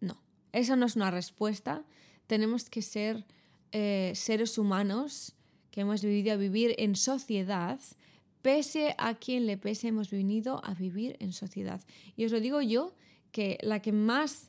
No, 0.00 0.20
esa 0.52 0.76
no 0.76 0.86
es 0.86 0.96
una 0.96 1.10
respuesta. 1.10 1.84
Tenemos 2.26 2.70
que 2.70 2.82
ser 2.82 3.24
eh, 3.72 4.12
seres 4.14 4.58
humanos 4.58 5.34
que 5.70 5.80
hemos 5.80 6.02
vivido 6.02 6.32
a 6.32 6.36
vivir 6.36 6.74
en 6.78 6.94
sociedad, 6.94 7.80
pese 8.42 8.94
a 8.98 9.14
quien 9.14 9.46
le 9.46 9.56
pese, 9.56 9.88
hemos 9.88 10.10
venido 10.10 10.64
a 10.64 10.74
vivir 10.74 11.16
en 11.18 11.32
sociedad. 11.32 11.80
Y 12.16 12.24
os 12.24 12.32
lo 12.32 12.38
digo 12.38 12.62
yo, 12.62 12.94
que 13.34 13.58
la 13.62 13.82
que 13.82 13.90
más 13.90 14.48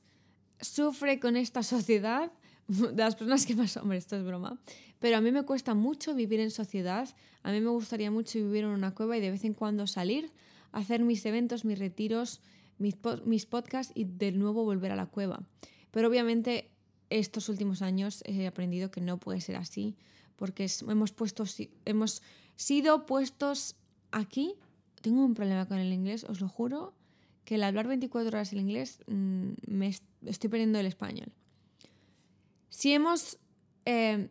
sufre 0.61 1.19
con 1.19 1.35
esta 1.35 1.63
sociedad 1.63 2.31
de 2.67 2.95
las 2.95 3.15
personas 3.15 3.47
que 3.47 3.55
más, 3.55 3.75
hombre, 3.77 3.97
esto 3.97 4.15
es 4.15 4.23
broma, 4.23 4.59
pero 4.99 5.17
a 5.17 5.21
mí 5.21 5.31
me 5.31 5.41
cuesta 5.43 5.73
mucho 5.73 6.13
vivir 6.13 6.39
en 6.39 6.51
sociedad, 6.51 7.09
a 7.41 7.51
mí 7.51 7.59
me 7.61 7.71
gustaría 7.71 8.11
mucho 8.11 8.37
vivir 8.37 8.63
en 8.63 8.69
una 8.69 8.93
cueva 8.93 9.17
y 9.17 9.21
de 9.21 9.31
vez 9.31 9.43
en 9.43 9.55
cuando 9.55 9.87
salir, 9.87 10.31
hacer 10.71 11.03
mis 11.03 11.25
eventos, 11.25 11.65
mis 11.65 11.79
retiros, 11.79 12.41
mis, 12.77 12.95
mis 13.25 13.47
podcasts 13.47 13.91
y 13.95 14.03
de 14.05 14.31
nuevo 14.31 14.63
volver 14.63 14.91
a 14.91 14.95
la 14.95 15.07
cueva. 15.07 15.41
Pero 15.89 16.07
obviamente 16.07 16.69
estos 17.09 17.49
últimos 17.49 17.81
años 17.81 18.21
he 18.25 18.45
aprendido 18.45 18.91
que 18.91 19.01
no 19.01 19.17
puede 19.17 19.41
ser 19.41 19.55
así, 19.55 19.95
porque 20.35 20.69
hemos, 20.87 21.11
puesto, 21.11 21.43
hemos 21.85 22.21
sido 22.55 23.07
puestos 23.07 23.77
aquí. 24.11 24.53
Tengo 25.01 25.25
un 25.25 25.33
problema 25.33 25.67
con 25.67 25.79
el 25.79 25.91
inglés, 25.91 26.23
os 26.23 26.39
lo 26.39 26.49
juro, 26.49 26.93
que 27.45 27.55
el 27.55 27.63
hablar 27.63 27.87
24 27.87 28.29
horas 28.29 28.51
el 28.51 28.59
inglés 28.59 28.99
mm, 29.07 29.51
me 29.67 29.95
estoy 30.25 30.49
perdiendo 30.49 30.79
el 30.79 30.87
español. 30.87 31.31
Si 32.69 32.91
hemos 32.91 33.37
eh, 33.85 34.29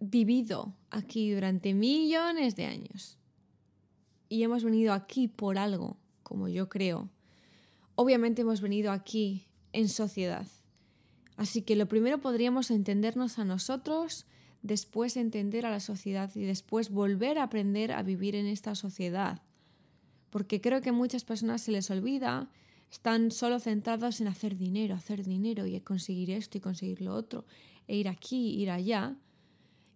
vivido 0.00 0.74
aquí 0.90 1.30
durante 1.30 1.74
millones 1.74 2.56
de 2.56 2.64
años 2.64 3.18
y 4.28 4.42
hemos 4.42 4.64
venido 4.64 4.94
aquí 4.94 5.28
por 5.28 5.58
algo, 5.58 5.98
como 6.22 6.48
yo 6.48 6.68
creo, 6.68 7.10
obviamente 7.94 8.42
hemos 8.42 8.60
venido 8.60 8.90
aquí 8.90 9.44
en 9.72 9.88
sociedad. 9.88 10.46
Así 11.36 11.62
que 11.62 11.76
lo 11.76 11.86
primero 11.86 12.18
podríamos 12.18 12.70
entendernos 12.70 13.38
a 13.38 13.44
nosotros, 13.44 14.26
después 14.62 15.16
entender 15.16 15.66
a 15.66 15.70
la 15.70 15.80
sociedad 15.80 16.30
y 16.34 16.44
después 16.44 16.90
volver 16.90 17.38
a 17.38 17.44
aprender 17.44 17.92
a 17.92 18.02
vivir 18.02 18.36
en 18.36 18.46
esta 18.46 18.74
sociedad. 18.74 19.42
Porque 20.32 20.62
creo 20.62 20.80
que 20.80 20.92
muchas 20.92 21.24
personas 21.24 21.60
se 21.60 21.72
les 21.72 21.90
olvida, 21.90 22.48
están 22.90 23.30
solo 23.30 23.60
centrados 23.60 24.22
en 24.22 24.28
hacer 24.28 24.56
dinero, 24.56 24.94
hacer 24.94 25.24
dinero 25.24 25.66
y 25.66 25.78
conseguir 25.82 26.30
esto 26.30 26.56
y 26.56 26.62
conseguir 26.62 27.02
lo 27.02 27.14
otro, 27.14 27.44
e 27.86 27.96
ir 27.96 28.08
aquí, 28.08 28.54
ir 28.58 28.70
allá. 28.70 29.14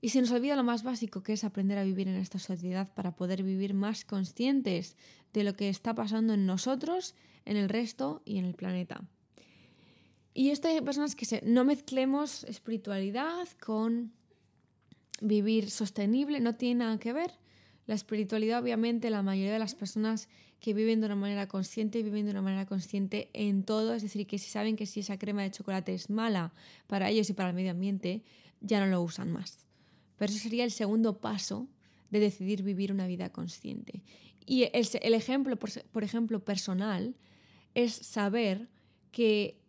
Y 0.03 0.11
se 0.11 0.21
nos 0.21 0.31
olvida 0.31 0.55
lo 0.55 0.63
más 0.63 0.83
básico 0.83 1.23
que 1.23 1.33
es 1.33 1.43
aprender 1.43 1.79
a 1.79 1.85
vivir 1.85 2.07
en 2.07 2.17
esta 2.17 2.39
sociedad 2.39 2.93
para 2.93 3.17
poder 3.17 3.43
vivir 3.43 3.73
más 3.73 4.05
conscientes 4.05 4.99
de 5.33 5.43
lo 5.43 5.57
que 5.57 5.71
está 5.71 5.95
pasando 5.95 6.35
en 6.35 6.45
nosotros, 6.45 7.15
en 7.47 7.57
el 7.57 7.71
resto 7.71 8.21
y 8.27 8.37
en 8.37 8.45
el 8.45 8.55
planeta. 8.55 9.09
Y 10.35 10.51
esto 10.51 10.69
hay 10.69 10.83
personas 10.83 11.17
que 11.17 11.25
se, 11.25 11.41
no 11.47 11.65
mezclemos 11.65 12.45
espiritualidad 12.45 13.49
con 13.59 14.13
vivir 15.23 15.71
sostenible, 15.71 16.41
no 16.41 16.57
tiene 16.57 16.85
nada 16.85 16.99
que 16.99 17.15
ver. 17.15 17.33
La 17.87 17.95
espiritualidad, 17.95 18.63
obviamente, 18.63 19.11
la 19.11 19.23
mayoría 19.23 19.53
de 19.53 19.59
las 19.59 19.75
personas 19.75 20.29
que 20.61 20.75
viven 20.75 21.01
de 21.01 21.07
una 21.07 21.17
manera 21.17 21.47
consciente, 21.47 22.03
viven 22.03 22.25
de 22.25 22.33
una 22.33 22.43
manera 22.43 22.67
consciente 22.67 23.31
en 23.33 23.63
todo, 23.63 23.95
es 23.95 24.03
decir, 24.03 24.27
que 24.27 24.39
si 24.39 24.51
saben 24.51 24.77
que 24.77 24.87
si 24.87 25.01
esa 25.01 25.19
crema 25.19 25.43
de 25.43 25.51
chocolate 25.51 25.95
es 25.95 26.11
mala 26.11 26.53
para 26.87 27.11
ellos 27.11 27.31
y 27.31 27.35
para 27.35 27.51
el 27.51 27.55
medio 27.55 27.71
ambiente, 27.71 28.23
ya 28.61 28.81
no 28.81 28.87
lo 28.87 29.01
usan 29.03 29.31
más. 29.31 29.67
Pero 30.17 30.33
eso 30.33 30.43
sería 30.43 30.65
el 30.65 30.71
segundo 30.71 31.21
paso 31.21 31.69
de 32.11 32.21
decidir 32.21 32.63
vivir 32.63 32.91
una 32.93 33.07
vida 33.07 33.31
consciente. 33.31 34.03
Y 34.47 34.65
el, 34.73 35.15
ejemplo, 35.15 35.57
por 35.57 36.05
ejemplo, 36.05 36.45
personal, 36.45 37.15
es 37.75 37.93
saber 37.93 38.69
que 39.13 39.61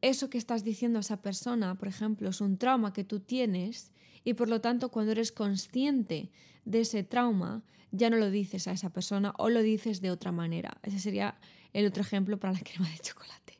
eso 0.00 0.30
que 0.30 0.38
estás 0.38 0.64
diciendo 0.64 0.98
a 0.98 1.00
esa 1.00 1.22
persona, 1.22 1.76
por 1.76 1.88
ejemplo, 1.88 2.30
es 2.30 2.40
un 2.40 2.58
trauma 2.58 2.92
que 2.92 3.04
tú 3.04 3.20
tienes 3.20 3.92
y 4.24 4.34
por 4.34 4.48
lo 4.48 4.60
tanto 4.60 4.90
cuando 4.90 5.12
eres 5.12 5.32
consciente 5.32 6.30
de 6.66 6.80
ese 6.80 7.02
trauma, 7.02 7.64
ya 7.90 8.10
no 8.10 8.18
lo 8.18 8.30
dices 8.30 8.68
a 8.68 8.72
esa 8.72 8.90
persona 8.90 9.32
o 9.38 9.48
lo 9.48 9.62
dices 9.62 10.02
de 10.02 10.10
otra 10.10 10.32
manera. 10.32 10.76
Ese 10.82 10.98
sería 10.98 11.38
el 11.72 11.86
otro 11.86 12.02
ejemplo 12.02 12.38
para 12.38 12.52
la 12.52 12.60
crema 12.64 12.90
de 12.90 12.98
chocolate. 12.98 13.58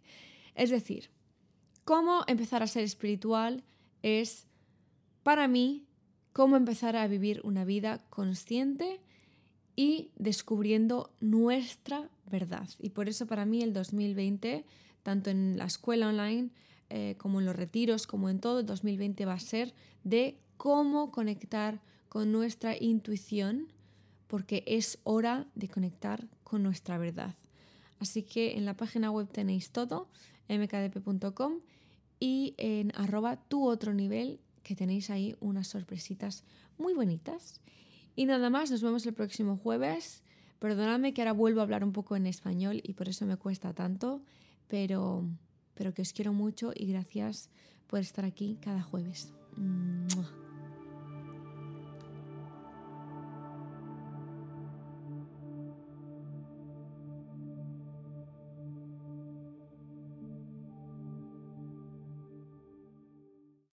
Es 0.55 0.69
decir, 0.69 1.09
cómo 1.85 2.25
empezar 2.27 2.63
a 2.63 2.67
ser 2.67 2.85
espiritual 2.85 3.65
es, 4.03 4.47
para 5.23 5.49
mí, 5.49 5.87
cómo 6.35 6.57
empezar 6.57 6.97
a 6.97 7.09
vivir 7.09 7.41
una 7.45 7.65
vida 7.65 8.05
consciente 8.11 9.01
y 9.75 10.11
descubriendo 10.17 11.15
nuestra 11.21 12.11
verdad. 12.31 12.69
Y 12.79 12.91
por 12.91 13.09
eso 13.09 13.27
para 13.27 13.47
mí 13.47 13.63
el 13.63 13.73
2020 13.73 14.67
tanto 15.07 15.31
en 15.31 15.57
la 15.57 15.67
escuela 15.67 16.09
online 16.09 16.51
eh, 16.91 17.15
como 17.19 17.39
en 17.39 17.47
los 17.47 17.55
retiros, 17.55 18.09
como 18.09 18.29
en 18.29 18.41
todo, 18.41 18.59
el 18.59 18.67
2020 18.67 19.25
va 19.25 19.35
a 19.35 19.39
ser 19.39 19.73
de 20.03 20.37
cómo 20.57 21.12
conectar 21.12 21.81
con 22.09 22.33
nuestra 22.33 22.77
intuición, 22.79 23.69
porque 24.27 24.64
es 24.66 24.99
hora 25.05 25.47
de 25.55 25.69
conectar 25.69 26.27
con 26.45 26.62
nuestra 26.62 26.99
verdad. 26.99 27.35
Así 27.99 28.23
que 28.23 28.57
en 28.57 28.64
la 28.64 28.77
página 28.77 29.11
web 29.11 29.29
tenéis 29.31 29.71
todo, 29.71 30.09
mkdp.com 30.49 31.61
y 32.21 32.55
en 32.59 32.92
arroba 32.95 33.37
tu 33.37 33.66
otro 33.66 33.95
nivel, 33.95 34.40
que 34.62 34.75
tenéis 34.75 35.11
ahí 35.11 35.37
unas 35.40 35.69
sorpresitas 35.69 36.45
muy 36.79 36.95
bonitas. 36.95 37.61
Y 38.16 38.27
nada 38.27 38.51
más, 38.51 38.71
nos 38.71 38.83
vemos 38.83 39.07
el 39.07 39.14
próximo 39.14 39.57
jueves. 39.57 40.23
Perdonadme 40.59 41.12
que 41.12 41.23
ahora 41.23 41.33
vuelvo 41.33 41.61
a 41.61 41.62
hablar 41.64 41.85
un 41.85 41.92
poco 41.92 42.16
en 42.16 42.27
español 42.27 42.81
y 42.83 42.95
por 42.95 43.09
eso 43.09 43.27
me 43.27 43.37
cuesta 43.37 43.75
tanto 43.75 44.23
pero, 44.69 45.25
pero 45.75 45.95
que 45.95 46.03
os 46.03 46.12
quiero 46.12 46.33
mucho 46.33 46.73
y 46.75 46.87
gracias 46.87 47.51
por 47.87 48.01
estar 48.01 48.25
aquí 48.25 48.59
cada 48.61 48.83
jueves. 48.83 49.33